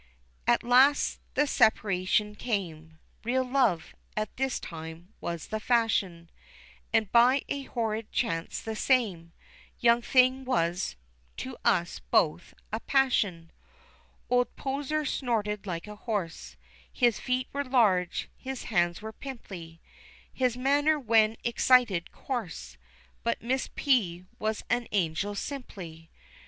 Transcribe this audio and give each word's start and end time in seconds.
At 0.47 0.63
last 0.63 1.19
the 1.35 1.45
separation 1.45 2.33
came, 2.33 2.97
Real 3.23 3.43
love, 3.43 3.93
at 4.17 4.35
that 4.35 4.59
time, 4.59 5.13
was 5.21 5.49
the 5.49 5.59
fashion; 5.59 6.31
And 6.91 7.11
by 7.11 7.43
a 7.47 7.65
horrid 7.65 8.11
chance, 8.11 8.61
the 8.63 8.75
same 8.75 9.31
Young 9.79 10.01
thing 10.01 10.43
was, 10.43 10.95
to 11.37 11.55
us 11.63 11.99
both, 12.09 12.55
a 12.73 12.79
passion. 12.79 13.51
Old 14.27 14.55
Poser 14.55 15.05
snorted 15.05 15.67
like 15.67 15.85
a 15.85 15.95
horse: 15.97 16.57
His 16.91 17.19
feet 17.19 17.47
were 17.53 17.63
large, 17.63 18.27
his 18.35 18.63
hands 18.63 19.03
were 19.03 19.13
pimply, 19.13 19.81
His 20.33 20.57
manner, 20.57 20.97
when 20.99 21.37
excited, 21.43 22.11
coarse: 22.11 22.75
But 23.23 23.43
Miss 23.43 23.69
P. 23.75 24.25
was 24.39 24.63
an 24.67 24.87
angel 24.93 25.35
simply. 25.35 26.09